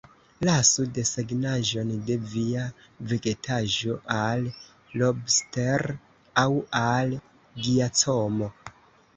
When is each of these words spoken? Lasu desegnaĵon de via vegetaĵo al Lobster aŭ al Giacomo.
Lasu 0.47 0.83
desegnaĵon 0.93 1.91
de 2.07 2.15
via 2.31 2.63
vegetaĵo 3.11 3.97
al 4.15 4.47
Lobster 5.03 5.87
aŭ 6.45 6.49
al 6.85 7.15
Giacomo. 7.69 8.51